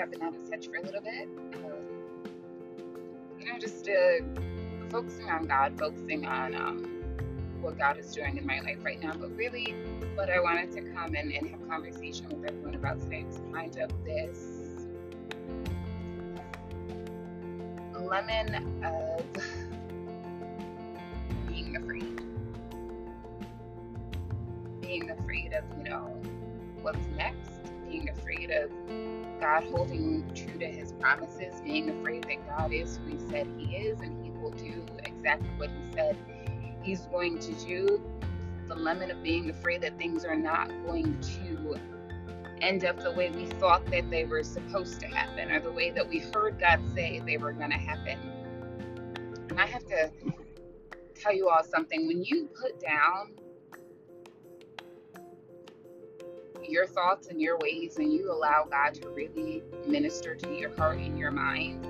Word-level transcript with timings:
I've 0.00 0.10
been 0.10 0.22
out 0.22 0.34
of 0.34 0.50
touch 0.50 0.66
for 0.66 0.76
a 0.76 0.82
little 0.82 1.00
bit. 1.00 1.28
Um, 1.54 1.94
you 3.38 3.52
know, 3.52 3.58
just 3.58 3.88
uh, 3.88 4.24
focusing 4.90 5.30
on 5.30 5.46
God, 5.46 5.78
focusing 5.78 6.26
on 6.26 6.54
um, 6.54 7.04
what 7.60 7.78
God 7.78 7.98
is 7.98 8.12
doing 8.12 8.36
in 8.36 8.46
my 8.46 8.60
life 8.60 8.78
right 8.82 9.00
now. 9.00 9.12
But 9.12 9.36
really, 9.36 9.74
what 10.14 10.30
I 10.30 10.40
wanted 10.40 10.72
to 10.72 10.82
come 10.92 11.14
and, 11.14 11.32
and 11.32 11.50
have 11.50 11.68
conversation 11.68 12.28
with 12.28 12.44
everyone 12.44 12.74
about 12.74 13.00
today 13.00 13.24
was 13.24 13.40
kind 13.52 13.76
of 13.78 13.90
this 14.04 14.64
lemon 17.98 18.84
of 18.84 19.24
being 21.48 21.76
afraid. 21.76 22.20
Being 24.80 25.10
afraid 25.10 25.52
of, 25.54 25.64
you 25.78 25.84
know, 25.90 26.20
what's 26.82 27.06
next, 27.16 27.60
being 27.88 28.10
afraid 28.10 28.50
of 28.50 28.70
God 29.44 29.64
holding 29.64 30.24
true 30.34 30.58
to 30.58 30.66
his 30.66 30.92
promises, 30.92 31.60
being 31.62 31.90
afraid 31.90 32.22
that 32.22 32.46
God 32.46 32.72
is 32.72 32.96
who 32.96 33.14
he 33.14 33.18
said 33.28 33.46
he 33.58 33.76
is 33.76 34.00
and 34.00 34.24
he 34.24 34.30
will 34.30 34.52
do 34.52 34.86
exactly 35.04 35.50
what 35.58 35.68
he 35.68 35.92
said 35.92 36.16
he's 36.82 37.02
going 37.02 37.38
to 37.40 37.52
do. 37.66 38.02
The 38.68 38.74
lemon 38.74 39.10
of 39.10 39.22
being 39.22 39.50
afraid 39.50 39.82
that 39.82 39.98
things 39.98 40.24
are 40.24 40.34
not 40.34 40.68
going 40.86 41.20
to 41.20 41.78
end 42.62 42.86
up 42.86 42.98
the 43.00 43.12
way 43.12 43.28
we 43.32 43.44
thought 43.44 43.84
that 43.90 44.10
they 44.10 44.24
were 44.24 44.42
supposed 44.42 44.98
to 45.00 45.08
happen 45.08 45.50
or 45.50 45.60
the 45.60 45.72
way 45.72 45.90
that 45.90 46.08
we 46.08 46.20
heard 46.20 46.58
God 46.58 46.80
say 46.94 47.20
they 47.26 47.36
were 47.36 47.52
going 47.52 47.70
to 47.70 47.76
happen. 47.76 48.18
And 49.50 49.60
I 49.60 49.66
have 49.66 49.84
to 49.88 50.10
tell 51.14 51.34
you 51.34 51.50
all 51.50 51.62
something. 51.62 52.06
When 52.06 52.24
you 52.24 52.48
put 52.58 52.80
down 52.80 53.32
your 56.68 56.86
thoughts 56.86 57.28
and 57.28 57.40
your 57.40 57.58
ways 57.58 57.96
and 57.96 58.12
you 58.12 58.32
allow 58.32 58.66
God 58.70 58.94
to 58.94 59.08
really 59.10 59.62
minister 59.86 60.34
to 60.34 60.54
your 60.54 60.74
heart 60.76 60.98
and 60.98 61.18
your 61.18 61.30
mind, 61.30 61.86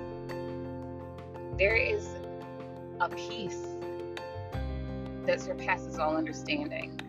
there 1.57 1.75
is 1.75 2.07
a 2.99 3.09
peace 3.09 3.61
that 5.25 5.41
surpasses 5.41 5.97
all 5.97 6.15
understanding. 6.15 6.99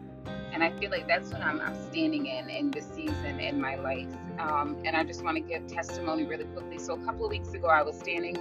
And 0.52 0.64
I 0.64 0.70
feel 0.78 0.90
like 0.90 1.06
that's 1.06 1.30
what 1.32 1.42
I'm, 1.42 1.60
I'm 1.60 1.74
standing 1.90 2.26
in 2.26 2.48
in 2.48 2.70
this 2.70 2.86
season 2.94 3.40
in 3.40 3.60
my 3.60 3.76
life. 3.76 4.08
Um, 4.38 4.76
and 4.84 4.96
I 4.96 5.04
just 5.04 5.22
want 5.22 5.36
to 5.36 5.42
give 5.42 5.66
testimony 5.66 6.24
really 6.24 6.44
quickly. 6.44 6.78
So, 6.78 6.94
a 6.94 7.04
couple 7.04 7.24
of 7.24 7.30
weeks 7.30 7.52
ago, 7.52 7.68
I 7.68 7.82
was 7.82 7.98
standing 7.98 8.36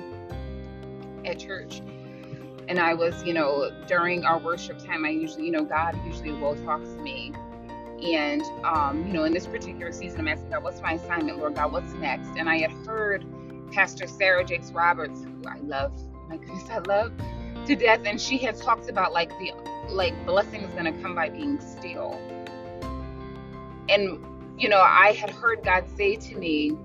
at 1.25 1.39
church 1.39 1.81
and 2.67 2.79
I 2.79 2.93
was, 2.93 3.23
you 3.23 3.33
know, 3.33 3.71
during 3.87 4.25
our 4.25 4.39
worship 4.39 4.79
time, 4.83 5.05
I 5.05 5.09
usually, 5.09 5.45
you 5.45 5.51
know, 5.51 5.63
God 5.63 5.99
usually 6.05 6.31
will 6.31 6.55
talk 6.63 6.81
to 6.83 7.01
me. 7.01 7.33
And, 8.13 8.43
um, 8.63 9.07
you 9.07 9.13
know, 9.13 9.23
in 9.23 9.33
this 9.33 9.47
particular 9.47 9.91
season, 9.91 10.19
I'm 10.21 10.27
asking 10.27 10.49
God, 10.51 10.63
what's 10.63 10.81
my 10.81 10.93
assignment, 10.93 11.39
Lord 11.39 11.55
God? 11.55 11.71
What's 11.71 11.93
next? 11.93 12.37
And 12.37 12.47
I 12.47 12.57
had 12.57 12.71
heard 12.85 13.25
Pastor 13.71 14.05
Sarah 14.05 14.43
Jakes 14.43 14.71
Roberts, 14.71 15.23
who 15.23 15.41
I 15.47 15.57
love, 15.59 15.91
my 16.29 16.37
goodness, 16.37 16.69
I 16.69 16.79
love 16.79 17.13
to 17.65 17.75
death. 17.75 18.01
And 18.05 18.21
she 18.21 18.37
had 18.37 18.57
talked 18.57 18.89
about 18.89 19.11
like 19.11 19.29
the, 19.39 19.53
like 19.89 20.13
blessing 20.25 20.61
is 20.61 20.71
going 20.73 20.85
to 20.93 21.01
come 21.01 21.15
by 21.15 21.29
being 21.29 21.59
still. 21.59 22.19
And, 23.89 24.23
you 24.57 24.69
know, 24.69 24.81
I 24.81 25.13
had 25.13 25.31
heard 25.31 25.63
God 25.63 25.85
say 25.97 26.15
to 26.15 26.37
me, 26.37 26.77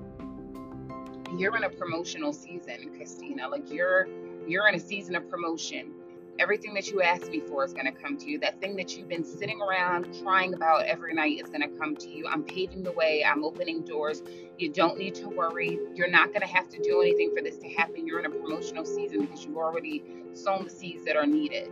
you're 1.37 1.57
in 1.57 1.65
a 1.65 1.71
promotional 1.71 2.33
season, 2.33 2.93
Christina. 2.97 3.49
Like 3.49 3.71
you're, 3.71 4.09
you're 4.49 4.69
in 4.69 4.75
a 4.75 4.81
season 4.81 5.15
of 5.17 5.29
promotion 5.29 5.93
Everything 6.41 6.73
that 6.73 6.89
you 6.89 7.03
ask 7.03 7.29
me 7.29 7.41
for 7.41 7.67
is 7.67 7.75
going 7.75 7.85
to 7.85 7.93
come 7.93 8.17
to 8.17 8.31
you. 8.31 8.39
That 8.39 8.63
thing 8.63 8.75
that 8.77 8.97
you've 8.97 9.09
been 9.09 9.25
sitting 9.25 9.61
around 9.61 10.09
crying 10.23 10.55
about 10.55 10.87
every 10.87 11.13
night 11.13 11.39
is 11.39 11.51
going 11.51 11.61
to 11.61 11.69
come 11.79 11.95
to 11.97 12.09
you. 12.09 12.27
I'm 12.27 12.43
paving 12.43 12.83
the 12.83 12.93
way. 12.93 13.23
I'm 13.23 13.45
opening 13.45 13.83
doors. 13.83 14.23
You 14.57 14.73
don't 14.73 14.97
need 14.97 15.15
to 15.17 15.29
worry. 15.29 15.79
You're 15.95 16.09
not 16.09 16.29
going 16.29 16.41
to 16.41 16.47
have 16.47 16.71
to 16.71 16.83
do 16.83 17.03
anything 17.03 17.35
for 17.37 17.43
this 17.43 17.59
to 17.59 17.69
happen. 17.69 18.07
You're 18.07 18.21
in 18.21 18.25
a 18.25 18.31
promotional 18.31 18.87
season 18.87 19.21
because 19.21 19.45
you've 19.45 19.59
already 19.59 20.03
sown 20.33 20.65
the 20.65 20.71
seeds 20.71 21.05
that 21.05 21.15
are 21.15 21.27
needed 21.27 21.71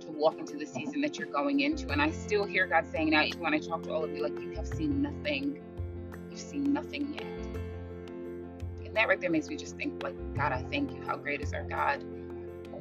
to 0.00 0.10
walk 0.12 0.38
into 0.38 0.56
the 0.56 0.64
season 0.64 1.02
that 1.02 1.18
you're 1.18 1.28
going 1.28 1.60
into. 1.60 1.90
And 1.90 2.00
I 2.00 2.10
still 2.10 2.46
hear 2.46 2.66
God 2.66 2.86
saying 2.90 3.10
now, 3.10 3.22
even 3.22 3.42
when 3.42 3.52
I 3.52 3.58
talk 3.58 3.82
to 3.82 3.92
all 3.92 4.02
of 4.02 4.16
you, 4.16 4.22
like, 4.22 4.40
you 4.40 4.52
have 4.52 4.66
seen 4.66 5.02
nothing. 5.02 5.62
You've 6.30 6.40
seen 6.40 6.72
nothing 6.72 7.12
yet. 7.12 7.26
And 8.86 8.96
that 8.96 9.08
right 9.08 9.20
there 9.20 9.28
makes 9.30 9.48
me 9.48 9.56
just 9.56 9.76
think, 9.76 10.02
like, 10.02 10.16
God, 10.34 10.52
I 10.52 10.62
thank 10.70 10.92
you. 10.92 11.02
How 11.02 11.16
great 11.16 11.42
is 11.42 11.52
our 11.52 11.64
God? 11.64 12.02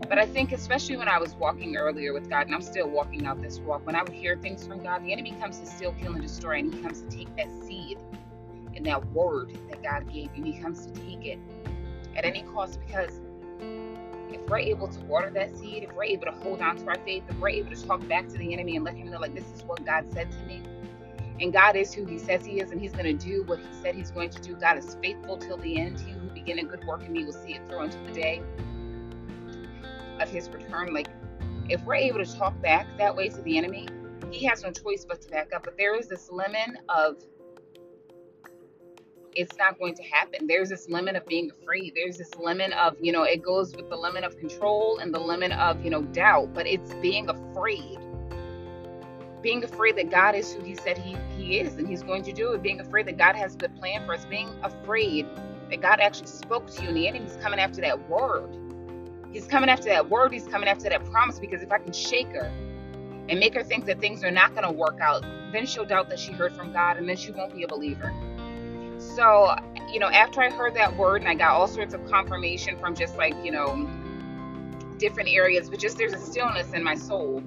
But 0.01 0.19
I 0.19 0.25
think, 0.25 0.51
especially 0.51 0.97
when 0.97 1.07
I 1.07 1.17
was 1.17 1.35
walking 1.35 1.75
earlier 1.77 2.13
with 2.13 2.29
God, 2.29 2.45
and 2.45 2.55
I'm 2.55 2.61
still 2.61 2.89
walking 2.89 3.25
out 3.25 3.41
this 3.41 3.59
walk, 3.59 3.85
when 3.85 3.95
I 3.95 4.03
would 4.03 4.13
hear 4.13 4.37
things 4.37 4.65
from 4.65 4.83
God, 4.83 5.03
the 5.03 5.11
enemy 5.11 5.35
comes 5.39 5.59
to 5.59 5.65
steal, 5.65 5.93
kill, 5.93 6.13
and 6.13 6.21
destroy, 6.21 6.59
and 6.59 6.73
he 6.73 6.81
comes 6.81 7.01
to 7.01 7.09
take 7.09 7.35
that 7.37 7.47
seed 7.63 7.97
and 8.75 8.85
that 8.85 9.05
word 9.11 9.57
that 9.69 9.81
God 9.81 10.11
gave 10.11 10.35
you. 10.35 10.43
He 10.43 10.53
comes 10.53 10.85
to 10.85 10.93
take 10.93 11.25
it 11.25 11.39
at 12.15 12.25
any 12.25 12.43
cost 12.43 12.79
because 12.85 13.21
if 14.29 14.41
we're 14.49 14.59
able 14.59 14.87
to 14.87 14.99
water 15.05 15.29
that 15.31 15.55
seed, 15.57 15.83
if 15.83 15.93
we're 15.93 16.03
able 16.03 16.25
to 16.25 16.31
hold 16.31 16.61
on 16.61 16.77
to 16.77 16.87
our 16.87 16.99
faith, 16.99 17.23
if 17.29 17.39
we're 17.39 17.49
able 17.49 17.73
to 17.73 17.87
talk 17.87 18.05
back 18.07 18.27
to 18.27 18.37
the 18.37 18.53
enemy 18.53 18.75
and 18.75 18.85
let 18.85 18.95
him 18.95 19.09
know, 19.09 19.19
like, 19.19 19.33
this 19.33 19.49
is 19.53 19.63
what 19.63 19.83
God 19.85 20.05
said 20.13 20.31
to 20.31 20.37
me, 20.39 20.61
and 21.39 21.51
God 21.51 21.75
is 21.75 21.93
who 21.93 22.05
He 22.05 22.17
says 22.17 22.45
He 22.45 22.61
is, 22.61 22.71
and 22.71 22.79
He's 22.79 22.91
going 22.91 23.05
to 23.05 23.25
do 23.25 23.43
what 23.43 23.59
He 23.59 23.65
said 23.81 23.95
He's 23.95 24.11
going 24.11 24.29
to 24.29 24.41
do. 24.41 24.55
God 24.55 24.77
is 24.77 24.97
faithful 25.01 25.37
till 25.37 25.57
the 25.57 25.79
end. 25.79 25.99
He 25.99 26.11
who 26.11 26.29
began 26.29 26.59
a 26.59 26.63
good 26.63 26.85
work 26.85 27.03
in 27.03 27.11
me 27.11 27.25
will 27.25 27.33
see 27.33 27.53
it 27.53 27.67
through 27.67 27.81
until 27.81 28.03
the 28.05 28.13
day 28.13 28.41
of 30.19 30.29
his 30.29 30.49
return. 30.49 30.93
Like, 30.93 31.07
if 31.69 31.83
we're 31.83 31.95
able 31.95 32.23
to 32.23 32.37
talk 32.37 32.59
back 32.61 32.85
that 32.97 33.15
way 33.15 33.29
to 33.29 33.41
the 33.41 33.57
enemy, 33.57 33.87
he 34.31 34.45
has 34.45 34.63
no 34.63 34.71
choice 34.71 35.05
but 35.07 35.21
to 35.21 35.29
back 35.29 35.53
up. 35.53 35.63
But 35.63 35.77
there 35.77 35.95
is 35.95 36.07
this 36.07 36.29
lemon 36.31 36.77
of 36.89 37.17
it's 39.35 39.57
not 39.57 39.77
going 39.77 39.95
to 39.95 40.03
happen. 40.03 40.47
There's 40.47 40.69
this 40.69 40.89
lemon 40.89 41.15
of 41.15 41.25
being 41.25 41.51
afraid. 41.51 41.93
There's 41.95 42.17
this 42.17 42.33
lemon 42.35 42.71
of, 42.73 42.95
you 43.01 43.11
know, 43.11 43.23
it 43.23 43.43
goes 43.43 43.75
with 43.75 43.89
the 43.89 43.95
lemon 43.95 44.23
of 44.23 44.37
control 44.37 44.99
and 44.99 45.13
the 45.13 45.19
lemon 45.19 45.51
of, 45.51 45.83
you 45.83 45.89
know, 45.89 46.01
doubt, 46.01 46.53
but 46.53 46.65
it's 46.65 46.93
being 46.95 47.29
afraid. 47.29 47.99
Being 49.41 49.63
afraid 49.63 49.97
that 49.97 50.09
God 50.09 50.35
is 50.35 50.53
who 50.53 50.63
He 50.63 50.75
said 50.75 50.97
He, 50.97 51.17
he 51.37 51.59
is 51.59 51.75
and 51.75 51.87
He's 51.87 52.01
going 52.01 52.23
to 52.23 52.31
do 52.31 52.53
it. 52.53 52.63
Being 52.63 52.79
afraid 52.79 53.05
that 53.07 53.17
God 53.17 53.35
has 53.35 53.55
a 53.55 53.57
good 53.57 53.75
plan 53.75 54.05
for 54.05 54.13
us. 54.13 54.25
Being 54.25 54.49
afraid 54.63 55.27
that 55.69 55.81
God 55.81 55.99
actually 55.99 56.27
spoke 56.27 56.71
to 56.71 56.81
you 56.81 56.87
and 56.87 56.97
the 56.97 57.07
enemy's 57.07 57.37
coming 57.41 57.59
after 57.59 57.81
that 57.81 58.09
word. 58.09 58.49
He's 59.35 59.47
coming 59.47 59.69
after 59.69 59.89
that 59.89 60.09
word. 60.09 60.31
He's 60.31 60.47
coming 60.47 60.69
after 60.69 60.87
that 60.87 61.03
promise 61.11 61.39
because 61.39 61.61
if 61.61 61.69
I 61.69 61.77
can 61.77 61.91
shake 61.91 62.27
her 62.27 62.49
and 63.27 63.37
make 63.37 63.53
her 63.53 63.63
think 63.63 63.83
that 63.83 63.99
things 63.99 64.23
are 64.23 64.31
not 64.31 64.55
going 64.55 64.63
to 64.63 64.71
work 64.71 65.01
out, 65.01 65.23
then 65.51 65.65
she'll 65.65 65.83
doubt 65.83 66.07
that 66.07 66.19
she 66.19 66.31
heard 66.31 66.55
from 66.55 66.71
God 66.71 66.95
and 66.95 67.09
then 67.09 67.17
she 67.17 67.33
won't 67.33 67.53
be 67.53 67.63
a 67.63 67.67
believer. 67.67 68.13
So, 68.97 69.53
you 69.91 69.99
know, 69.99 70.07
after 70.07 70.41
I 70.41 70.49
heard 70.49 70.73
that 70.75 70.95
word 70.95 71.19
and 71.19 71.27
I 71.27 71.35
got 71.35 71.51
all 71.51 71.67
sorts 71.67 71.93
of 71.93 72.05
confirmation 72.09 72.79
from 72.79 72.95
just 72.95 73.17
like, 73.17 73.33
you 73.43 73.51
know, 73.51 73.89
different 74.99 75.27
areas, 75.27 75.69
but 75.69 75.79
just 75.79 75.97
there's 75.97 76.13
a 76.13 76.17
stillness 76.17 76.71
in 76.71 76.81
my 76.81 76.95
soul 76.95 77.43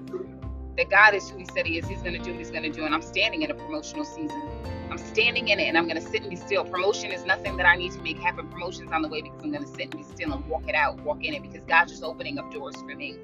that 0.78 0.89
God 0.89 1.15
is 1.15 1.28
who 1.28 1.39
He 1.39 1.47
said 1.53 1.66
He 1.66 1.78
is. 1.78 1.87
He's 1.87 2.00
going 2.03 2.15
to 2.15 2.22
do 2.22 2.31
what 2.31 2.39
He's 2.39 2.50
going 2.50 2.62
to 2.62 2.71
do. 2.71 2.84
And 2.87 2.94
I'm 2.94 3.03
standing 3.03 3.43
in 3.43 3.50
a 3.50 3.55
promotional 3.55 4.05
season. 4.06 4.43
I'm 4.91 4.99
standing 4.99 5.49
in 5.49 5.61
it 5.61 5.65
and 5.65 5.77
I'm 5.77 5.87
going 5.87 6.03
to 6.03 6.09
sit 6.09 6.22
and 6.22 6.31
be 6.31 6.37
still. 6.37 6.65
Promotion 6.65 7.12
is 7.12 7.27
nothing 7.27 7.59
that 7.59 7.66
I 7.66 7.77
need 7.77 7.93
to 7.93 8.00
make 8.00 8.19
happen. 8.19 8.49
Promotion's 8.49 8.91
on 8.93 9.03
the 9.03 9.09
way 9.09 9.21
because 9.21 9.43
I'm 9.43 9.50
going 9.53 9.65
to 9.65 9.69
sit 9.69 9.83
and 9.83 9.99
be 9.99 10.03
still 10.03 10.33
and 10.33 10.47
walk 10.47 10.69
it 10.69 10.75
out, 10.75 10.99
walk 11.03 11.25
in 11.25 11.34
it 11.34 11.43
because 11.43 11.62
God's 11.66 11.93
just 11.93 12.05
opening 12.05 12.39
up 12.39 12.50
doors 12.53 12.77
for 12.77 12.94
me. 12.94 13.16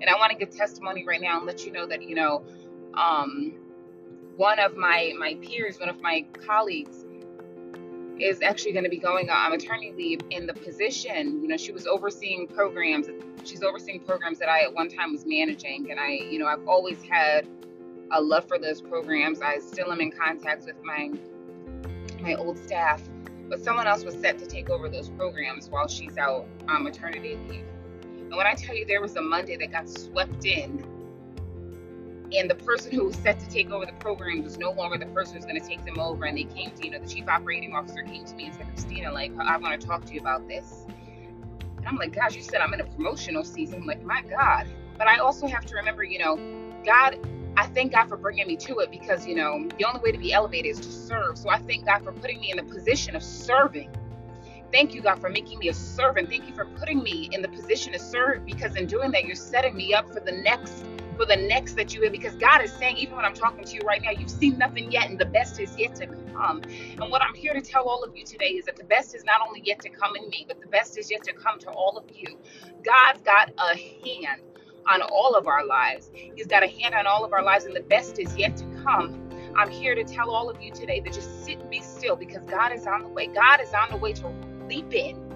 And 0.00 0.08
I 0.08 0.14
want 0.14 0.30
to 0.32 0.38
give 0.38 0.54
testimony 0.54 1.04
right 1.06 1.20
now 1.20 1.38
and 1.38 1.46
let 1.46 1.66
you 1.66 1.72
know 1.72 1.86
that, 1.86 2.02
you 2.02 2.14
know, 2.14 2.44
um, 2.94 3.54
one 4.36 4.58
of 4.58 4.76
my, 4.76 5.12
my 5.18 5.34
peers, 5.42 5.80
one 5.80 5.88
of 5.88 6.00
my 6.00 6.24
colleagues, 6.46 7.04
is 8.20 8.42
actually 8.42 8.72
going 8.72 8.84
to 8.84 8.90
be 8.90 8.98
going 8.98 9.30
on 9.30 9.50
maternity 9.50 9.92
leave 9.96 10.20
in 10.30 10.46
the 10.46 10.54
position. 10.54 11.42
You 11.42 11.48
know, 11.48 11.56
she 11.56 11.72
was 11.72 11.86
overseeing 11.86 12.46
programs. 12.48 13.06
She's 13.44 13.62
overseeing 13.62 14.00
programs 14.00 14.38
that 14.38 14.48
I 14.48 14.62
at 14.62 14.74
one 14.74 14.88
time 14.88 15.12
was 15.12 15.24
managing, 15.26 15.90
and 15.90 15.98
I, 15.98 16.10
you 16.10 16.38
know, 16.38 16.46
I've 16.46 16.66
always 16.68 17.02
had 17.02 17.48
a 18.12 18.20
love 18.20 18.46
for 18.46 18.58
those 18.58 18.80
programs. 18.80 19.40
I 19.40 19.58
still 19.58 19.92
am 19.92 20.00
in 20.00 20.10
contact 20.10 20.66
with 20.66 20.82
my 20.84 21.10
my 22.20 22.34
old 22.34 22.58
staff, 22.58 23.02
but 23.48 23.62
someone 23.62 23.86
else 23.86 24.04
was 24.04 24.14
set 24.14 24.38
to 24.38 24.46
take 24.46 24.68
over 24.68 24.88
those 24.88 25.08
programs 25.08 25.70
while 25.70 25.88
she's 25.88 26.18
out 26.18 26.46
on 26.68 26.84
maternity 26.84 27.38
leave. 27.48 27.64
And 28.02 28.36
when 28.36 28.46
I 28.46 28.54
tell 28.54 28.76
you 28.76 28.84
there 28.84 29.00
was 29.00 29.16
a 29.16 29.22
Monday 29.22 29.56
that 29.56 29.72
got 29.72 29.88
swept 29.88 30.44
in, 30.44 30.84
and 32.36 32.50
the 32.50 32.54
person 32.54 32.92
who 32.92 33.04
was 33.04 33.16
set 33.16 33.38
to 33.40 33.48
take 33.48 33.70
over 33.70 33.86
the 33.86 33.92
program 33.94 34.42
was 34.42 34.58
no 34.58 34.70
longer 34.70 34.98
the 34.98 35.06
person 35.06 35.36
who's 35.36 35.44
going 35.44 35.60
to 35.60 35.66
take 35.66 35.84
them 35.84 35.98
over, 35.98 36.24
and 36.24 36.36
they 36.36 36.44
came 36.44 36.70
to, 36.72 36.84
you 36.84 36.90
know, 36.90 36.98
the 36.98 37.08
chief 37.08 37.28
operating 37.28 37.74
officer 37.74 38.02
came 38.02 38.24
to 38.24 38.34
me 38.34 38.46
and 38.46 38.54
said, 38.54 38.66
Christina, 38.68 39.12
like, 39.12 39.32
I 39.38 39.56
want 39.56 39.80
to 39.80 39.86
talk 39.86 40.04
to 40.06 40.14
you 40.14 40.20
about 40.20 40.46
this. 40.48 40.84
And 41.78 41.86
I'm 41.86 41.96
like, 41.96 42.14
gosh, 42.14 42.36
you 42.36 42.42
said 42.42 42.60
I'm 42.60 42.74
in 42.74 42.80
a 42.80 42.84
promotional 42.84 43.44
season. 43.44 43.80
I'm 43.80 43.86
like, 43.86 44.02
my 44.02 44.22
God. 44.22 44.66
But 44.98 45.08
I 45.08 45.18
also 45.18 45.46
have 45.46 45.64
to 45.66 45.74
remember, 45.76 46.04
you 46.04 46.18
know, 46.18 46.38
God 46.84 47.18
I 47.56 47.66
thank 47.66 47.92
God 47.92 48.08
for 48.08 48.16
bringing 48.16 48.46
me 48.46 48.56
to 48.56 48.78
it 48.78 48.90
because, 48.90 49.26
you 49.26 49.34
know, 49.34 49.68
the 49.76 49.84
only 49.84 50.00
way 50.00 50.12
to 50.12 50.18
be 50.18 50.32
elevated 50.32 50.70
is 50.70 50.80
to 50.80 50.90
serve. 50.90 51.36
So 51.36 51.50
I 51.50 51.58
thank 51.58 51.84
God 51.84 52.02
for 52.02 52.12
putting 52.12 52.40
me 52.40 52.50
in 52.50 52.56
the 52.56 52.62
position 52.62 53.16
of 53.16 53.22
serving. 53.22 53.90
Thank 54.72 54.94
you, 54.94 55.02
God, 55.02 55.20
for 55.20 55.28
making 55.28 55.58
me 55.58 55.68
a 55.68 55.74
servant. 55.74 56.30
Thank 56.30 56.48
you 56.48 56.54
for 56.54 56.64
putting 56.64 57.02
me 57.02 57.28
in 57.32 57.42
the 57.42 57.48
position 57.48 57.92
to 57.92 57.98
serve 57.98 58.46
because 58.46 58.76
in 58.76 58.86
doing 58.86 59.10
that, 59.12 59.24
you're 59.24 59.34
setting 59.34 59.76
me 59.76 59.92
up 59.92 60.08
for 60.08 60.20
the 60.20 60.32
next 60.32 60.84
for 61.20 61.26
the 61.26 61.36
next 61.36 61.76
that 61.76 61.94
you 61.94 62.02
have 62.02 62.12
because 62.12 62.34
God 62.36 62.62
is 62.62 62.72
saying, 62.72 62.96
even 62.96 63.14
when 63.14 63.26
I'm 63.26 63.34
talking 63.34 63.62
to 63.62 63.74
you 63.74 63.82
right 63.82 64.00
now, 64.00 64.10
you've 64.10 64.30
seen 64.30 64.56
nothing 64.56 64.90
yet, 64.90 65.10
and 65.10 65.18
the 65.18 65.26
best 65.26 65.60
is 65.60 65.76
yet 65.76 65.94
to 65.96 66.06
come. 66.06 66.62
And 66.98 67.10
what 67.10 67.20
I'm 67.20 67.34
here 67.34 67.52
to 67.52 67.60
tell 67.60 67.86
all 67.90 68.02
of 68.02 68.16
you 68.16 68.24
today 68.24 68.52
is 68.52 68.64
that 68.64 68.76
the 68.76 68.84
best 68.84 69.14
is 69.14 69.22
not 69.22 69.42
only 69.46 69.60
yet 69.62 69.80
to 69.80 69.90
come 69.90 70.16
in 70.16 70.30
me, 70.30 70.46
but 70.48 70.62
the 70.62 70.66
best 70.68 70.96
is 70.96 71.10
yet 71.10 71.22
to 71.24 71.34
come 71.34 71.58
to 71.58 71.70
all 71.70 71.98
of 71.98 72.04
you. 72.14 72.38
God's 72.82 73.20
got 73.20 73.50
a 73.58 73.76
hand 73.76 74.40
on 74.90 75.02
all 75.02 75.34
of 75.34 75.46
our 75.46 75.66
lives. 75.66 76.10
He's 76.14 76.46
got 76.46 76.62
a 76.62 76.68
hand 76.68 76.94
on 76.94 77.06
all 77.06 77.22
of 77.22 77.34
our 77.34 77.44
lives, 77.44 77.66
and 77.66 77.76
the 77.76 77.82
best 77.82 78.18
is 78.18 78.34
yet 78.38 78.56
to 78.56 78.64
come. 78.82 79.30
I'm 79.54 79.68
here 79.68 79.94
to 79.94 80.04
tell 80.04 80.30
all 80.30 80.48
of 80.48 80.62
you 80.62 80.72
today 80.72 81.00
to 81.00 81.10
just 81.10 81.44
sit 81.44 81.58
and 81.58 81.68
be 81.68 81.82
still 81.82 82.16
because 82.16 82.44
God 82.44 82.72
is 82.72 82.86
on 82.86 83.02
the 83.02 83.08
way. 83.08 83.26
God 83.26 83.60
is 83.60 83.74
on 83.74 83.90
the 83.90 83.98
way 83.98 84.14
to 84.14 84.32
leap 84.70 84.94
in 84.94 85.29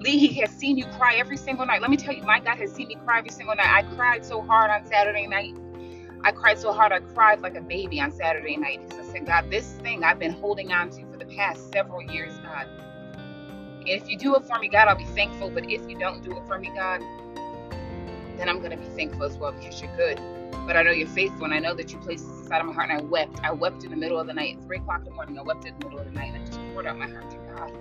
Lee, 0.00 0.18
he 0.18 0.40
has 0.40 0.50
seen 0.50 0.78
you 0.78 0.86
cry 0.86 1.16
every 1.16 1.36
single 1.36 1.66
night. 1.66 1.82
Let 1.82 1.90
me 1.90 1.96
tell 1.98 2.14
you, 2.14 2.22
my 2.22 2.40
God 2.40 2.56
has 2.56 2.72
seen 2.72 2.88
me 2.88 2.96
cry 3.04 3.18
every 3.18 3.30
single 3.30 3.54
night. 3.54 3.68
I 3.68 3.82
cried 3.94 4.24
so 4.24 4.40
hard 4.40 4.70
on 4.70 4.86
Saturday 4.86 5.26
night. 5.26 5.54
I 6.24 6.32
cried 6.32 6.58
so 6.58 6.72
hard, 6.72 6.92
I 6.92 7.00
cried 7.00 7.40
like 7.40 7.54
a 7.54 7.60
baby 7.60 8.00
on 8.00 8.10
Saturday 8.10 8.56
night 8.56 8.80
because 8.82 9.08
I 9.08 9.12
said, 9.12 9.26
God, 9.26 9.50
this 9.50 9.72
thing 9.74 10.02
I've 10.02 10.18
been 10.18 10.32
holding 10.32 10.72
on 10.72 10.90
to 10.90 11.06
for 11.10 11.18
the 11.18 11.26
past 11.26 11.70
several 11.72 12.02
years, 12.02 12.38
God. 12.38 12.66
And 13.80 13.88
if 13.88 14.08
you 14.08 14.18
do 14.18 14.36
it 14.36 14.44
for 14.46 14.58
me, 14.58 14.68
God, 14.68 14.88
I'll 14.88 14.96
be 14.96 15.04
thankful. 15.04 15.50
But 15.50 15.70
if 15.70 15.88
you 15.88 15.98
don't 15.98 16.22
do 16.22 16.36
it 16.36 16.46
for 16.46 16.58
me, 16.58 16.70
God, 16.74 17.02
then 18.36 18.48
I'm 18.48 18.58
going 18.58 18.70
to 18.70 18.78
be 18.78 18.88
thankful 18.96 19.24
as 19.24 19.36
well 19.36 19.52
because 19.52 19.80
you're 19.82 19.94
good. 19.96 20.20
But 20.66 20.76
I 20.76 20.82
know 20.82 20.92
you're 20.92 21.08
faithful, 21.08 21.44
and 21.44 21.54
I 21.54 21.58
know 21.58 21.74
that 21.74 21.92
you 21.92 21.98
placed 21.98 22.26
this 22.26 22.38
inside 22.40 22.60
of 22.60 22.66
my 22.66 22.72
heart. 22.72 22.90
And 22.90 23.00
I 23.00 23.02
wept. 23.02 23.40
I 23.42 23.52
wept 23.52 23.84
in 23.84 23.90
the 23.90 23.96
middle 23.96 24.18
of 24.18 24.26
the 24.26 24.34
night, 24.34 24.58
three 24.66 24.78
o'clock 24.78 25.00
in 25.00 25.04
the 25.06 25.10
morning. 25.12 25.38
I 25.38 25.42
wept 25.42 25.66
in 25.66 25.74
the 25.78 25.84
middle 25.86 25.98
of 25.98 26.06
the 26.06 26.12
night, 26.12 26.32
and 26.34 26.42
I 26.42 26.46
just 26.46 26.60
poured 26.72 26.86
out 26.86 26.98
my 26.98 27.08
heart 27.08 27.30
to 27.30 27.36
God. 27.56 27.72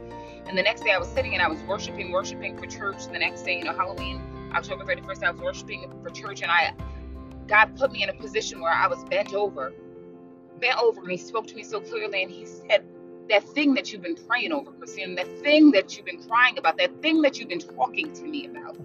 And 0.47 0.57
the 0.57 0.63
next 0.63 0.83
day 0.83 0.91
I 0.91 0.97
was 0.97 1.07
sitting 1.07 1.33
and 1.33 1.41
I 1.41 1.47
was 1.47 1.61
worshiping, 1.63 2.11
worshiping 2.11 2.57
for 2.57 2.65
church. 2.65 3.07
The 3.07 3.19
next 3.19 3.43
day, 3.43 3.59
you 3.59 3.65
know, 3.65 3.73
Halloween, 3.73 4.21
October 4.53 4.83
31st, 4.83 5.23
I 5.23 5.31
was 5.31 5.41
worshiping 5.41 5.91
for 6.01 6.09
church 6.09 6.41
and 6.41 6.51
I 6.51 6.73
God 7.47 7.75
put 7.77 7.91
me 7.91 8.03
in 8.03 8.09
a 8.09 8.13
position 8.13 8.61
where 8.61 8.71
I 8.71 8.87
was 8.87 9.03
bent 9.05 9.33
over. 9.33 9.73
Bent 10.59 10.77
over 10.79 11.01
and 11.01 11.11
he 11.11 11.17
spoke 11.17 11.47
to 11.47 11.55
me 11.55 11.63
so 11.63 11.79
clearly 11.79 12.23
and 12.23 12.31
he 12.31 12.45
said, 12.45 12.83
that 13.29 13.43
thing 13.43 13.75
that 13.75 13.91
you've 13.91 14.01
been 14.01 14.15
praying 14.15 14.51
over, 14.51 14.71
Christine, 14.71 15.15
that 15.15 15.27
thing 15.39 15.71
that 15.71 15.95
you've 15.95 16.05
been 16.05 16.21
crying 16.23 16.57
about, 16.57 16.77
that 16.77 17.01
thing 17.01 17.21
that 17.21 17.39
you've 17.39 17.49
been 17.49 17.59
talking 17.59 18.11
to 18.13 18.23
me 18.23 18.47
about, 18.47 18.77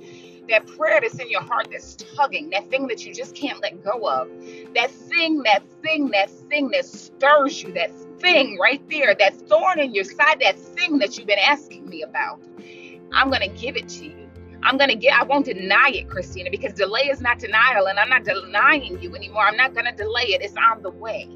that 0.49 0.67
prayer 0.67 1.01
that's 1.01 1.19
in 1.19 1.31
your 1.31 1.43
heart 1.43 1.69
that's 1.73 1.97
tugging, 1.97 2.51
that 2.51 2.69
thing 2.71 2.87
that 2.89 3.05
you 3.05 3.15
just 3.15 3.35
can't 3.35 3.61
let 3.63 3.83
go 3.83 4.07
of, 4.07 4.29
that 4.75 4.91
thing, 4.91 5.43
that 5.45 5.63
thing, 5.83 6.11
that 6.11 6.31
thing 6.31 6.69
that 6.69 6.85
stirs 6.85 7.63
you, 7.63 7.73
that 7.73 7.91
thing 8.21 8.59
right 8.61 8.83
there, 8.91 9.15
that 9.15 9.35
thorn 9.49 9.79
in 9.79 9.95
your 9.95 10.05
side, 10.05 10.41
that 10.41 10.59
thing 10.59 10.99
that 10.99 11.17
you've 11.17 11.27
been 11.27 11.39
asking 11.39 11.89
me 11.89 12.03
about. 12.03 12.41
I'm 13.13 13.31
going 13.31 13.43
to 13.43 13.61
give 13.61 13.77
it 13.77 13.89
to 13.91 14.07
you. 14.07 14.31
I'm 14.63 14.79
going 14.79 14.89
to 14.91 14.97
get, 14.97 15.19
I 15.19 15.25
won't 15.25 15.45
deny 15.45 15.91
it, 15.93 16.09
Christina, 16.09 16.51
because 16.51 16.73
delay 16.73 17.09
is 17.11 17.21
not 17.21 17.39
denial, 17.39 17.87
and 17.87 17.99
I'm 17.99 18.09
not 18.09 18.25
denying 18.25 19.01
you 19.03 19.15
anymore. 19.15 19.43
I'm 19.43 19.57
not 19.57 19.75
going 19.75 19.87
to 19.87 19.93
delay 19.93 20.29
it. 20.29 20.43
It's 20.43 20.57
on 20.57 20.83
the 20.83 20.91
way. 20.91 21.29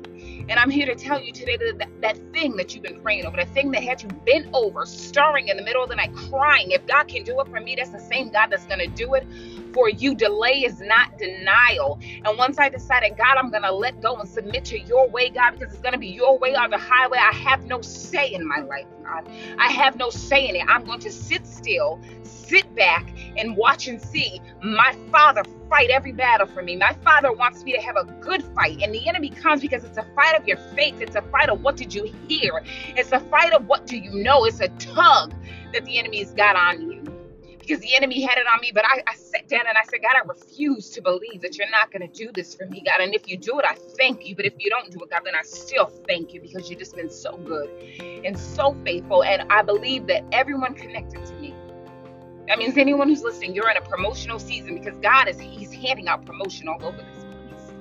And 0.48 0.58
I'm 0.58 0.70
here 0.70 0.86
to 0.86 0.94
tell 0.94 1.22
you 1.22 1.32
today 1.32 1.56
that, 1.58 1.78
that 1.78 1.88
that 2.00 2.18
thing 2.32 2.56
that 2.56 2.74
you've 2.74 2.82
been 2.84 3.00
praying 3.02 3.26
over, 3.26 3.36
the 3.36 3.46
thing 3.46 3.70
that 3.72 3.82
had 3.82 4.02
you 4.02 4.08
bent 4.26 4.48
over, 4.52 4.86
stirring 4.86 5.48
in 5.48 5.56
the 5.56 5.62
middle 5.62 5.82
of 5.82 5.88
the 5.88 5.96
night, 5.96 6.14
crying, 6.14 6.70
if 6.70 6.86
God 6.86 7.08
can 7.08 7.24
do 7.24 7.40
it 7.40 7.48
for 7.48 7.60
me, 7.60 7.74
that's 7.76 7.90
the 7.90 8.00
same 8.00 8.30
God 8.30 8.48
that's 8.50 8.66
going 8.66 8.80
to 8.80 8.86
do 8.88 9.14
it 9.14 9.26
for 9.72 9.88
you. 9.88 10.14
Delay 10.14 10.64
is 10.64 10.80
not 10.80 11.18
denial. 11.18 12.00
And 12.24 12.38
once 12.38 12.58
I 12.58 12.68
decided, 12.68 13.16
God, 13.16 13.36
I'm 13.36 13.50
going 13.50 13.62
to 13.62 13.72
let 13.72 14.00
go 14.00 14.16
and 14.16 14.28
submit 14.28 14.64
to 14.66 14.80
your 14.80 15.08
way, 15.10 15.30
God, 15.30 15.52
because 15.58 15.72
it's 15.74 15.82
going 15.82 15.92
to 15.92 15.98
be 15.98 16.08
your 16.08 16.38
way 16.38 16.54
on 16.54 16.70
the 16.70 16.78
highway, 16.78 17.18
I 17.18 17.34
have 17.34 17.64
no 17.66 17.80
say 17.82 18.32
in 18.32 18.46
my 18.46 18.60
life, 18.60 18.86
God. 19.04 19.28
I 19.58 19.70
have 19.72 19.96
no 19.96 20.10
say 20.10 20.48
in 20.48 20.56
it. 20.56 20.64
I'm 20.68 20.84
going 20.84 21.00
to 21.00 21.12
sit 21.12 21.46
still, 21.46 22.00
sit 22.48 22.74
back 22.74 23.06
and 23.36 23.56
watch 23.56 23.86
and 23.88 24.00
see 24.00 24.40
my 24.62 24.96
father 25.12 25.42
fight 25.68 25.90
every 25.90 26.12
battle 26.12 26.46
for 26.46 26.62
me. 26.62 26.76
My 26.76 26.94
father 27.04 27.32
wants 27.32 27.62
me 27.62 27.72
to 27.72 27.80
have 27.80 27.96
a 27.96 28.04
good 28.20 28.42
fight. 28.54 28.80
And 28.82 28.94
the 28.94 29.06
enemy 29.08 29.30
comes 29.30 29.60
because 29.60 29.84
it's 29.84 29.98
a 29.98 30.06
fight 30.14 30.38
of 30.38 30.48
your 30.48 30.56
faith. 30.74 31.00
It's 31.00 31.16
a 31.16 31.22
fight 31.22 31.48
of 31.50 31.62
what 31.62 31.76
did 31.76 31.94
you 31.94 32.12
hear? 32.26 32.62
It's 32.96 33.12
a 33.12 33.20
fight 33.20 33.52
of 33.52 33.66
what 33.66 33.86
do 33.86 33.98
you 33.98 34.22
know? 34.22 34.44
It's 34.44 34.60
a 34.60 34.68
tug 34.68 35.34
that 35.72 35.84
the 35.84 35.98
enemy's 35.98 36.30
got 36.32 36.56
on 36.56 36.90
you. 36.90 37.04
Because 37.58 37.82
the 37.82 37.94
enemy 37.94 38.22
had 38.22 38.38
it 38.38 38.46
on 38.50 38.60
me, 38.62 38.70
but 38.72 38.86
I, 38.86 39.02
I 39.06 39.14
sat 39.14 39.46
down 39.46 39.66
and 39.68 39.76
I 39.76 39.84
said, 39.90 40.00
God, 40.00 40.16
I 40.16 40.26
refuse 40.26 40.88
to 40.88 41.02
believe 41.02 41.42
that 41.42 41.58
you're 41.58 41.68
not 41.70 41.92
going 41.92 42.00
to 42.00 42.08
do 42.08 42.32
this 42.32 42.54
for 42.54 42.64
me, 42.64 42.82
God. 42.82 43.02
And 43.02 43.14
if 43.14 43.28
you 43.28 43.36
do 43.36 43.58
it, 43.58 43.66
I 43.68 43.74
thank 43.98 44.26
you. 44.26 44.34
But 44.34 44.46
if 44.46 44.54
you 44.58 44.70
don't 44.70 44.90
do 44.90 44.98
it, 45.00 45.10
God, 45.10 45.20
then 45.22 45.34
I 45.34 45.42
still 45.42 45.92
thank 46.08 46.32
you 46.32 46.40
because 46.40 46.70
you've 46.70 46.78
just 46.78 46.96
been 46.96 47.10
so 47.10 47.36
good 47.36 47.68
and 48.24 48.38
so 48.38 48.74
faithful. 48.86 49.22
And 49.22 49.52
I 49.52 49.60
believe 49.60 50.06
that 50.06 50.24
everyone 50.32 50.76
connected 50.76 51.26
to 51.26 51.37
me 52.48 52.54
that 52.54 52.58
means 52.58 52.78
anyone 52.78 53.08
who's 53.08 53.22
listening, 53.22 53.54
you're 53.54 53.70
in 53.70 53.76
a 53.76 53.82
promotional 53.82 54.38
season 54.38 54.74
because 54.74 54.98
God 55.00 55.28
is 55.28 55.38
He's 55.38 55.72
handing 55.72 56.08
out 56.08 56.24
promotion 56.24 56.68
all 56.68 56.82
over 56.82 56.96
this 56.96 57.24
place. 57.24 57.72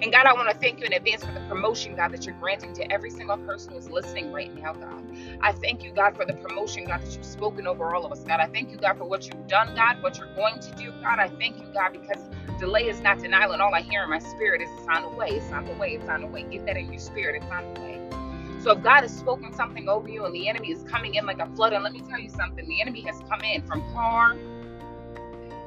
And 0.00 0.12
God, 0.12 0.26
I 0.26 0.32
want 0.32 0.48
to 0.48 0.56
thank 0.56 0.80
you 0.80 0.86
in 0.86 0.92
advance 0.92 1.24
for 1.24 1.32
the 1.32 1.40
promotion, 1.40 1.96
God, 1.96 2.12
that 2.12 2.24
you're 2.24 2.36
granting 2.36 2.72
to 2.74 2.90
every 2.90 3.10
single 3.10 3.36
person 3.38 3.72
who's 3.72 3.90
listening 3.90 4.32
right 4.32 4.54
now, 4.54 4.72
God. 4.72 5.04
I 5.40 5.52
thank 5.52 5.82
you, 5.82 5.92
God, 5.92 6.16
for 6.16 6.24
the 6.24 6.34
promotion, 6.34 6.84
God, 6.84 7.02
that 7.02 7.14
you've 7.14 7.24
spoken 7.24 7.66
over 7.66 7.94
all 7.94 8.06
of 8.06 8.12
us, 8.12 8.20
God. 8.20 8.40
I 8.40 8.46
thank 8.46 8.70
you, 8.70 8.78
God, 8.78 8.96
for 8.96 9.04
what 9.04 9.26
you've 9.26 9.46
done, 9.46 9.74
God, 9.74 10.02
what 10.02 10.18
you're 10.18 10.34
going 10.36 10.60
to 10.60 10.70
do, 10.76 10.92
God. 11.02 11.18
I 11.18 11.28
thank 11.28 11.58
you, 11.58 11.66
God, 11.74 11.92
because 11.92 12.22
delay 12.58 12.88
is 12.88 13.00
not 13.00 13.18
denial, 13.18 13.52
and 13.52 13.60
all 13.60 13.74
I 13.74 13.82
hear 13.82 14.04
in 14.04 14.10
my 14.10 14.20
spirit 14.20 14.62
is 14.62 14.70
it's 14.78 14.88
on 14.88 15.02
the 15.02 15.08
way, 15.08 15.28
it's 15.28 15.52
on 15.52 15.66
the 15.66 15.74
way, 15.74 15.94
it's 15.94 16.08
on 16.08 16.22
the 16.22 16.28
way. 16.28 16.44
Get 16.44 16.64
that 16.66 16.76
in 16.78 16.90
your 16.90 17.00
spirit, 17.00 17.42
it's 17.42 17.52
on 17.52 17.74
the 17.74 17.80
way. 17.80 18.07
So 18.60 18.72
if 18.72 18.82
God 18.82 19.02
has 19.02 19.16
spoken 19.16 19.52
something 19.52 19.88
over 19.88 20.08
you 20.08 20.24
and 20.24 20.34
the 20.34 20.48
enemy 20.48 20.72
is 20.72 20.82
coming 20.84 21.14
in 21.14 21.26
like 21.26 21.38
a 21.38 21.46
flood, 21.54 21.72
and 21.72 21.84
let 21.84 21.92
me 21.92 22.00
tell 22.00 22.18
you 22.18 22.28
something, 22.28 22.66
the 22.66 22.80
enemy 22.80 23.02
has 23.02 23.20
come 23.28 23.40
in 23.42 23.62
from 23.62 23.80
harm 23.94 24.38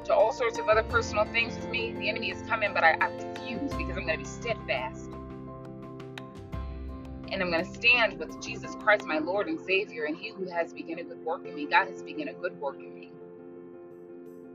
to 0.04 0.14
all 0.14 0.32
sorts 0.32 0.58
of 0.58 0.68
other 0.68 0.82
personal 0.82 1.24
things 1.26 1.56
with 1.56 1.68
me. 1.70 1.92
The 1.92 2.08
enemy 2.08 2.28
has 2.30 2.42
come 2.42 2.62
in, 2.62 2.74
but 2.74 2.84
I, 2.84 2.96
I 3.00 3.06
refuse 3.06 3.72
because 3.74 3.96
I'm 3.96 4.04
going 4.06 4.18
to 4.18 4.18
be 4.18 4.24
steadfast. 4.24 5.10
And 7.30 7.42
I'm 7.42 7.50
going 7.50 7.64
to 7.64 7.72
stand 7.72 8.18
with 8.18 8.42
Jesus 8.42 8.74
Christ, 8.74 9.06
my 9.06 9.18
Lord 9.18 9.48
and 9.48 9.58
Savior, 9.58 10.04
and 10.04 10.16
He 10.16 10.32
who 10.32 10.50
has 10.50 10.74
begun 10.74 10.98
a 10.98 11.04
good 11.04 11.24
work 11.24 11.46
in 11.46 11.54
me. 11.54 11.66
God 11.66 11.88
has 11.88 12.02
begun 12.02 12.28
a 12.28 12.34
good 12.34 12.60
work 12.60 12.76
in 12.78 12.94
me. 12.94 13.10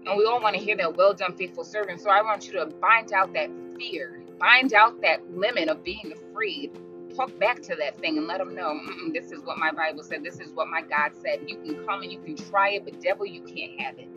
And 0.05 0.17
we 0.17 0.25
all 0.25 0.39
want 0.41 0.55
to 0.55 0.61
hear 0.61 0.77
that 0.77 0.95
well 0.95 1.13
done, 1.13 1.35
faithful 1.35 1.63
servant. 1.63 2.01
So 2.01 2.11
I 2.11 2.21
want 2.21 2.45
you 2.45 2.53
to 2.53 2.67
bind 2.67 3.13
out 3.13 3.33
that 3.33 3.49
fear, 3.77 4.21
bind 4.39 4.73
out 4.73 5.01
that 5.01 5.27
limit 5.35 5.69
of 5.69 5.83
being 5.83 6.13
afraid 6.13 6.71
talk 7.17 7.37
back 7.39 7.61
to 7.63 7.75
that 7.75 7.97
thing 7.99 8.17
and 8.17 8.27
let 8.27 8.37
them 8.37 8.55
know 8.55 8.79
this 9.11 9.31
is 9.31 9.41
what 9.41 9.57
my 9.57 9.71
Bible 9.71 10.03
said. 10.03 10.23
This 10.23 10.39
is 10.39 10.51
what 10.51 10.67
my 10.67 10.81
God 10.81 11.11
said. 11.21 11.41
You 11.47 11.57
can 11.57 11.83
come 11.85 12.03
and 12.03 12.11
you 12.11 12.19
can 12.19 12.35
try 12.35 12.71
it, 12.71 12.85
but 12.85 13.01
devil, 13.01 13.25
you 13.25 13.41
can't 13.41 13.79
have 13.81 13.97
it. 13.97 14.07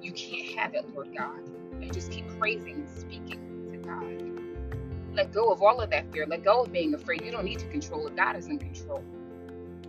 You 0.00 0.12
can't 0.12 0.56
have 0.58 0.74
it, 0.74 0.94
Lord 0.94 1.08
God. 1.16 1.40
And 1.80 1.92
just 1.92 2.12
keep 2.12 2.26
praising 2.38 2.74
and 2.74 2.88
speaking 2.88 3.70
to 3.72 3.78
God. 3.78 5.14
Let 5.14 5.32
go 5.32 5.50
of 5.50 5.62
all 5.62 5.80
of 5.80 5.90
that 5.90 6.10
fear. 6.12 6.26
Let 6.26 6.44
go 6.44 6.62
of 6.62 6.72
being 6.72 6.94
afraid. 6.94 7.24
You 7.24 7.32
don't 7.32 7.44
need 7.44 7.58
to 7.58 7.68
control 7.68 8.06
it. 8.06 8.16
God 8.16 8.36
is 8.36 8.46
in 8.46 8.58
control. 8.58 9.02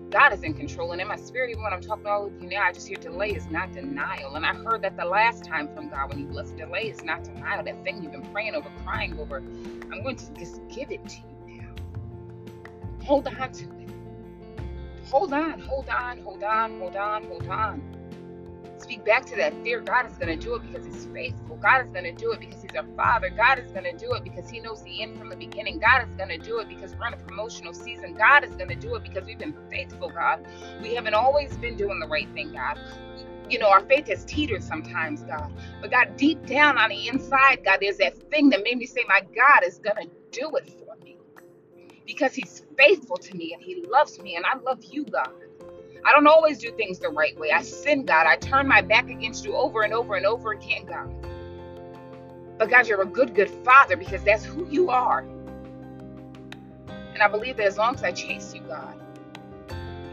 God 0.10 0.34
is 0.34 0.44
in 0.44 0.54
control. 0.54 0.92
And 0.92 1.02
in 1.02 1.08
my 1.08 1.18
spirit, 1.18 1.52
even 1.52 1.64
when 1.64 1.74
I'm 1.74 1.82
talking 1.82 2.06
to 2.06 2.10
all 2.10 2.26
of 2.28 2.42
you 2.42 2.50
now, 2.50 2.64
I 2.64 2.72
just 2.72 2.88
hear 2.88 2.98
delay 2.98 3.30
is 3.30 3.48
not 3.48 3.74
denial. 3.74 4.36
And 4.36 4.46
I 4.46 4.54
heard 4.54 4.82
that 4.84 4.98
the 4.98 5.06
last 5.06 5.44
time 5.44 5.68
from 5.76 5.90
God 5.90 6.10
when 6.10 6.20
He 6.20 6.26
blessed 6.26 6.58
delay 6.58 6.84
is 6.84 7.04
not 7.04 7.24
denial. 7.24 7.64
That 7.64 7.84
thing 7.84 8.02
you've 8.02 8.12
been 8.12 8.26
praying 8.32 8.56
over, 8.56 8.72
crying 8.86 9.20
over, 9.20 9.38
I'm 9.92 10.02
going 10.04 10.16
to 10.16 10.34
just 10.34 10.62
give 10.70 10.92
it 10.92 11.08
to 11.08 11.18
you 11.18 11.35
Hold 13.06 13.28
on 13.28 13.52
to 13.52 13.66
it. 13.66 13.90
Hold 15.12 15.32
on, 15.32 15.60
hold 15.60 15.90
on, 15.90 16.18
hold 16.24 16.44
on, 16.44 16.80
hold 16.80 16.96
on, 16.96 17.24
hold 17.26 17.48
on. 17.48 17.96
Speak 18.80 19.06
back 19.06 19.26
to 19.28 19.36
that 19.36 19.54
fear. 19.64 19.80
God 19.80 20.12
is 20.12 20.18
going 20.18 20.38
to 20.38 20.44
do 20.44 20.56
it 20.56 20.64
because 20.64 20.88
He's 20.88 21.06
faithful. 21.14 21.58
God 21.58 21.86
is 21.86 21.92
going 21.92 22.06
to 22.06 22.12
do 22.12 22.32
it 22.32 22.40
because 22.40 22.64
He's 22.64 22.76
our 22.76 22.86
Father. 22.96 23.30
God 23.30 23.60
is 23.60 23.72
going 23.72 23.84
to 23.84 23.96
do 23.96 24.14
it 24.14 24.24
because 24.24 24.50
He 24.50 24.60
knows 24.60 24.82
the 24.82 25.04
end 25.04 25.20
from 25.20 25.30
the 25.30 25.36
beginning. 25.36 25.78
God 25.78 26.02
is 26.02 26.16
going 26.16 26.30
to 26.30 26.40
do 26.40 26.58
it 26.58 26.68
because 26.68 26.96
we're 26.96 27.08
in 27.08 27.14
a 27.14 27.18
promotional 27.18 27.74
season. 27.74 28.16
God 28.16 28.44
is 28.44 28.56
going 28.56 28.70
to 28.70 28.76
do 28.76 28.96
it 28.96 29.04
because 29.04 29.26
we've 29.26 29.38
been 29.38 29.56
faithful, 29.70 30.10
God. 30.10 30.44
We 30.82 30.96
haven't 30.96 31.14
always 31.14 31.56
been 31.58 31.78
doing 31.78 32.00
the 32.00 32.08
right 32.08 32.28
thing, 32.34 32.54
God 32.54 32.80
you 33.50 33.60
know, 33.60 33.70
our 33.70 33.82
faith 33.82 34.08
has 34.08 34.26
teetered 34.26 34.64
sometimes, 34.64 35.22
God. 35.22 35.52
But 35.80 35.92
God, 35.92 36.18
deep 36.18 36.44
down 36.48 36.80
on 36.80 36.90
the 36.90 37.08
inside, 37.08 37.64
God, 37.64 37.78
there's 37.80 37.98
that 37.98 38.18
thing 38.32 38.50
that 38.50 38.64
made 38.64 38.78
me 38.78 38.88
say, 38.88 39.02
My 39.08 39.22
God 39.36 39.64
is 39.64 39.78
going 39.78 40.08
to 40.08 40.10
do 40.32 40.56
it 40.56 40.70
because 42.06 42.34
he's 42.34 42.64
faithful 42.78 43.18
to 43.18 43.36
me 43.36 43.54
and 43.54 43.62
he 43.62 43.84
loves 43.90 44.20
me 44.20 44.36
and 44.36 44.46
I 44.46 44.58
love 44.58 44.84
you, 44.84 45.06
God. 45.06 45.32
I 46.06 46.12
don't 46.12 46.28
always 46.28 46.60
do 46.60 46.72
things 46.72 47.00
the 47.00 47.10
right 47.10 47.38
way. 47.40 47.52
I 47.52 47.64
sin, 47.64 48.06
God. 48.06 48.28
I 48.28 48.36
turn 48.36 48.68
my 48.68 48.82
back 48.82 49.10
against 49.10 49.44
you 49.44 49.56
over 49.56 49.82
and 49.82 49.92
over 49.94 50.16
and 50.16 50.26
over 50.26 50.52
again, 50.52 50.86
God. 50.86 51.10
But 52.60 52.70
God, 52.70 52.88
you're 52.88 53.02
a 53.02 53.08
good, 53.08 53.34
good 53.34 53.50
father 53.50 53.98
because 53.98 54.24
that's 54.24 54.46
who 54.46 54.68
you 54.70 54.90
are. 54.90 55.26
And 56.90 57.24
I 57.24 57.28
believe 57.28 57.58
that 57.58 57.66
as 57.66 57.78
long 57.78 57.96
as 57.96 58.04
I 58.04 58.12
chase 58.12 58.54
you, 58.54 58.62
God, 58.62 59.00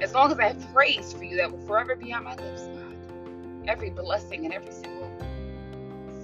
as 0.00 0.14
long 0.14 0.32
as 0.32 0.38
I 0.38 0.48
have 0.48 0.72
praise 0.72 1.12
for 1.12 1.24
you, 1.24 1.36
that 1.36 1.52
will 1.52 1.64
forever 1.66 1.94
be 1.94 2.12
on 2.12 2.24
my 2.24 2.34
lips, 2.36 2.62
God. 2.68 2.96
Every 3.68 3.90
blessing 3.90 4.44
and 4.44 4.54
every 4.54 4.72
single 4.72 5.12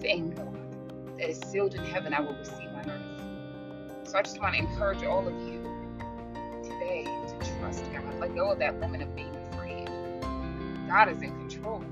thing, 0.00 0.30
God, 0.30 1.18
that 1.18 1.28
is 1.28 1.38
sealed 1.40 1.75
in 1.75 1.84
heaven, 1.84 2.14
I 2.14 2.20
will 2.20 2.34
receive 2.34 2.70
on 2.75 2.90
earth. 2.90 3.17
So 4.08 4.16
I 4.16 4.22
just 4.22 4.40
want 4.40 4.54
to 4.54 4.60
encourage 4.60 5.04
all 5.04 5.28
of 5.28 5.34
you 5.46 5.62
today 6.62 7.04
to 7.04 7.58
trust 7.60 7.84
God. 7.92 8.18
Let 8.18 8.34
go 8.34 8.52
of 8.52 8.58
that 8.58 8.80
limit 8.80 9.02
of 9.02 9.14
being 9.14 9.36
afraid. 9.52 9.86
God 10.88 11.10
is 11.10 11.20
in 11.20 11.28
control. 11.40 11.84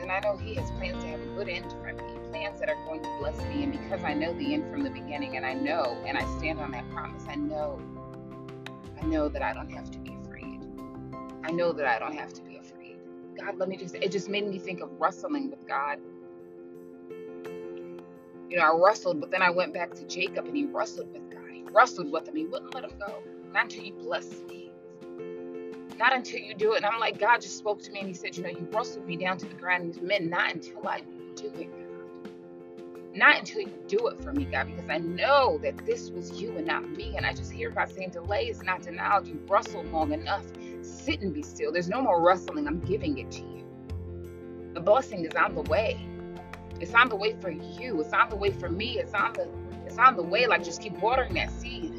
And 0.00 0.10
I 0.10 0.20
know 0.20 0.38
He 0.38 0.54
has 0.54 0.70
plans 0.70 1.04
to 1.04 1.10
have 1.10 1.20
a 1.20 1.26
good 1.26 1.50
end 1.50 1.70
for 1.72 1.92
me, 1.92 2.30
plans 2.30 2.58
that 2.60 2.70
are 2.70 2.84
going 2.86 3.02
to 3.02 3.16
bless 3.18 3.36
me. 3.48 3.64
And 3.64 3.72
because 3.72 4.02
I 4.02 4.14
know 4.14 4.32
the 4.32 4.54
end 4.54 4.70
from 4.70 4.82
the 4.82 4.90
beginning, 4.90 5.36
and 5.36 5.44
I 5.44 5.52
know, 5.52 6.02
and 6.06 6.16
I 6.16 6.24
stand 6.38 6.58
on 6.58 6.70
that 6.70 6.90
promise, 6.90 7.24
I 7.28 7.34
know, 7.34 7.78
I 8.98 9.04
know 9.04 9.28
that 9.28 9.42
I 9.42 9.52
don't 9.52 9.70
have 9.72 9.90
to 9.90 9.98
be 9.98 10.16
afraid. 10.24 10.58
I 11.44 11.50
know 11.50 11.74
that 11.74 11.86
I 11.86 11.98
don't 11.98 12.16
have 12.16 12.32
to 12.32 12.40
be 12.40 12.56
afraid. 12.56 12.96
God, 13.38 13.58
let 13.58 13.68
me 13.68 13.76
just, 13.76 13.94
it 13.94 14.10
just 14.10 14.30
made 14.30 14.46
me 14.46 14.58
think 14.58 14.80
of 14.80 14.88
wrestling 14.98 15.50
with 15.50 15.68
God. 15.68 15.98
You 18.50 18.56
know, 18.56 18.64
I 18.64 18.76
wrestled, 18.84 19.20
but 19.20 19.30
then 19.30 19.42
I 19.42 19.50
went 19.50 19.72
back 19.72 19.94
to 19.94 20.04
Jacob 20.06 20.46
and 20.46 20.56
he 20.56 20.66
wrestled 20.66 21.12
with 21.12 21.30
God. 21.30 21.48
He 21.52 21.62
wrestled 21.70 22.10
with 22.10 22.26
him. 22.26 22.34
He 22.34 22.46
wouldn't 22.46 22.74
let 22.74 22.82
him 22.82 22.92
go. 22.98 23.22
Not 23.52 23.64
until 23.64 23.84
you 23.84 23.92
bless 23.92 24.28
me. 24.48 24.72
Not 25.96 26.12
until 26.12 26.40
you 26.40 26.54
do 26.54 26.72
it. 26.72 26.78
And 26.78 26.86
I'm 26.86 26.98
like, 26.98 27.20
God 27.20 27.40
just 27.40 27.58
spoke 27.58 27.80
to 27.82 27.92
me 27.92 28.00
and 28.00 28.08
he 28.08 28.14
said, 28.14 28.36
You 28.36 28.42
know, 28.42 28.48
you 28.48 28.66
wrestled 28.72 29.06
me 29.06 29.16
down 29.16 29.38
to 29.38 29.46
the 29.46 29.54
ground. 29.54 29.96
And 29.96 30.02
meant 30.02 30.28
not 30.28 30.52
until 30.52 30.88
I 30.88 31.02
do 31.36 31.46
it, 31.56 31.70
God. 31.70 32.32
Not 33.14 33.38
until 33.38 33.60
you 33.60 33.74
do 33.86 34.08
it 34.08 34.20
for 34.20 34.32
me, 34.32 34.46
God, 34.46 34.66
because 34.66 34.90
I 34.90 34.98
know 34.98 35.58
that 35.58 35.76
this 35.86 36.10
was 36.10 36.40
you 36.40 36.56
and 36.56 36.66
not 36.66 36.88
me. 36.90 37.14
And 37.16 37.24
I 37.24 37.32
just 37.32 37.52
hear 37.52 37.70
God 37.70 37.88
saying, 37.88 38.10
Delay 38.10 38.46
is 38.46 38.64
not 38.64 38.82
denial. 38.82 39.24
You 39.24 39.40
wrestled 39.48 39.92
long 39.92 40.12
enough. 40.12 40.44
Sit 40.82 41.20
and 41.20 41.32
be 41.32 41.42
still. 41.42 41.70
There's 41.70 41.88
no 41.88 42.00
more 42.00 42.20
wrestling. 42.20 42.66
I'm 42.66 42.80
giving 42.80 43.18
it 43.18 43.30
to 43.30 43.42
you. 43.42 43.64
The 44.74 44.80
blessing 44.80 45.24
is 45.24 45.34
on 45.34 45.54
the 45.54 45.62
way. 45.62 46.04
It's 46.80 46.94
on 46.94 47.08
the 47.08 47.16
way 47.16 47.34
for 47.40 47.50
you. 47.50 48.00
It's 48.00 48.12
on 48.12 48.30
the 48.30 48.36
way 48.36 48.50
for 48.50 48.70
me. 48.70 48.98
It's 48.98 49.12
on 49.12 49.34
the 49.34 49.48
it's 49.86 49.98
on 49.98 50.16
the 50.16 50.22
way. 50.22 50.46
Like 50.46 50.64
just 50.64 50.80
keep 50.80 50.98
watering 50.98 51.34
that 51.34 51.50
seed. 51.50 51.92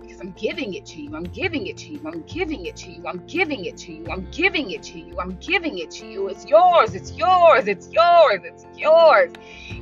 Because 0.00 0.18
I'm 0.20 0.32
giving 0.32 0.74
it 0.74 0.86
to 0.86 1.02
you. 1.02 1.14
I'm 1.14 1.24
giving 1.24 1.66
it 1.66 1.76
to 1.78 1.92
you. 1.92 2.00
I'm 2.06 2.22
giving 2.22 2.64
it 2.64 2.76
to 2.76 2.90
you. 2.90 3.06
I'm 3.06 3.18
giving 3.26 3.64
it 3.64 3.76
to 3.78 3.92
you. 3.92 4.06
I'm 4.10 4.26
giving 4.30 4.70
it 4.70 4.82
to 4.84 4.98
you. 4.98 5.18
I'm 5.20 5.36
giving 5.36 5.78
it 5.78 5.90
to 5.92 6.06
you. 6.06 6.28
It's 6.28 6.46
yours. 6.46 6.94
It's 6.94 7.12
yours. 7.12 7.66
It's 7.68 7.90
yours. 7.92 8.40
It's 8.44 8.66
yours. 8.74 9.32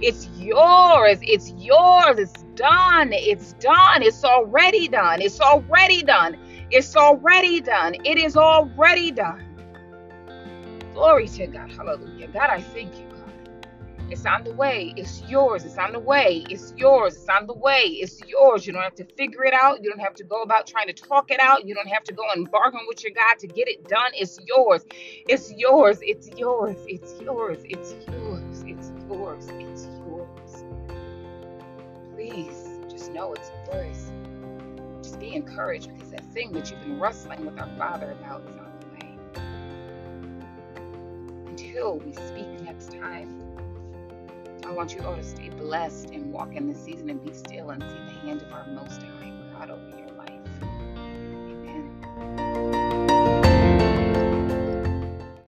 It's 0.00 0.28
yours. 0.38 1.18
It's 1.22 1.50
yours. 1.52 2.18
It's 2.18 2.42
done. 2.54 3.10
It's 3.12 3.52
done. 3.54 4.02
It's 4.02 4.24
already 4.24 4.88
done. 4.88 5.22
It's 5.22 5.40
already 5.40 6.02
done. 6.02 6.36
It's 6.70 6.96
already 6.96 7.60
done. 7.60 7.94
It 8.04 8.18
is 8.18 8.36
already 8.36 9.12
done. 9.12 9.46
Glory 10.94 11.28
to 11.28 11.46
God. 11.46 11.70
Hallelujah. 11.72 12.28
God, 12.28 12.50
I 12.50 12.60
thank 12.60 12.98
you. 12.98 13.06
It's 14.10 14.26
on 14.26 14.42
the 14.42 14.52
way. 14.52 14.92
It's 14.96 15.22
yours. 15.28 15.64
It's 15.64 15.78
on 15.78 15.92
the 15.92 16.00
way. 16.00 16.44
It's 16.50 16.74
yours. 16.76 17.14
It's 17.14 17.28
on 17.28 17.46
the 17.46 17.54
way. 17.54 17.82
It's 17.84 18.20
yours. 18.26 18.66
You 18.66 18.72
don't 18.72 18.82
have 18.82 18.96
to 18.96 19.04
figure 19.04 19.44
it 19.44 19.54
out. 19.54 19.84
You 19.84 19.90
don't 19.90 20.00
have 20.00 20.14
to 20.16 20.24
go 20.24 20.42
about 20.42 20.66
trying 20.66 20.88
to 20.88 20.92
talk 20.92 21.30
it 21.30 21.38
out. 21.40 21.64
You 21.64 21.76
don't 21.76 21.88
have 21.88 22.02
to 22.04 22.12
go 22.12 22.24
and 22.34 22.50
bargain 22.50 22.80
with 22.88 23.04
your 23.04 23.12
God 23.12 23.38
to 23.38 23.46
get 23.46 23.68
it 23.68 23.86
done. 23.88 24.10
It's 24.14 24.40
yours. 24.46 24.84
It's 25.28 25.52
yours. 25.52 25.98
It's 26.02 26.28
yours. 26.36 26.76
It's 26.86 27.20
yours. 27.20 27.62
It's 27.64 27.94
yours. 28.02 28.54
It's 28.64 28.92
yours. 29.08 29.48
It's 29.58 29.88
yours. 30.04 30.64
Please 32.14 32.80
just 32.90 33.12
know 33.12 33.32
it's 33.34 33.52
yours. 33.72 34.10
Just 35.02 35.20
be 35.20 35.34
encouraged 35.34 35.92
because 35.94 36.10
that 36.10 36.26
thing 36.32 36.52
that 36.52 36.70
you've 36.70 36.80
been 36.80 36.98
wrestling 36.98 37.46
with 37.46 37.58
our 37.60 37.70
Father 37.78 38.10
about 38.10 38.42
is 38.42 38.58
on 38.58 38.72
the 38.80 38.86
way. 38.88 39.18
Until 41.46 41.98
we 42.00 42.12
speak 42.12 42.60
next 42.62 42.92
time. 42.92 43.50
I 44.70 44.72
want 44.72 44.94
you 44.94 45.02
all 45.02 45.16
to 45.16 45.22
stay 45.24 45.48
blessed 45.48 46.10
and 46.12 46.32
walk 46.32 46.54
in 46.54 46.68
this 46.68 46.80
season 46.80 47.10
and 47.10 47.24
be 47.24 47.34
still 47.34 47.70
and 47.70 47.82
see 47.82 47.98
the 48.06 48.12
hand 48.24 48.40
of 48.42 48.52
our 48.52 48.64
Most 48.66 49.02
High 49.02 49.19